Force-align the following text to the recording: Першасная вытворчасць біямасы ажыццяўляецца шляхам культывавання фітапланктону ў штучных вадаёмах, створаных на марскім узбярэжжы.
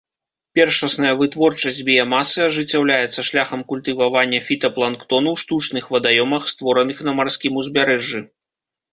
Першасная 0.57 1.09
вытворчасць 1.17 1.81
біямасы 1.89 2.39
ажыццяўляецца 2.45 3.25
шляхам 3.27 3.61
культывавання 3.71 4.39
фітапланктону 4.47 5.29
ў 5.33 5.37
штучных 5.43 5.83
вадаёмах, 5.97 6.49
створаных 6.53 6.97
на 7.09 7.13
марскім 7.21 7.53
узбярэжжы. 7.65 8.19